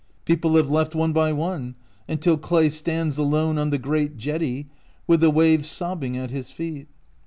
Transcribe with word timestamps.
People 0.25 0.55
have 0.55 0.67
left 0.71 0.95
one 0.95 1.13
by 1.13 1.31
one, 1.31 1.75
until 2.09 2.35
Clay 2.35 2.69
stands 2.69 3.19
alone 3.19 3.59
on 3.59 3.69
the 3.69 3.77
great 3.77 4.17
jetty, 4.17 4.65
with 5.05 5.21
the 5.21 5.29
waves 5.29 5.69
sobbing 5.69 6.17
at 6.17 6.31
his 6.31 6.49
feet. 6.49 6.87